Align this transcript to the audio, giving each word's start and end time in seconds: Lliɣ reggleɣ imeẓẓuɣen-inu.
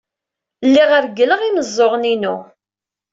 Lliɣ 0.67 0.89
reggleɣ 1.05 1.39
imeẓẓuɣen-inu. 1.43 2.35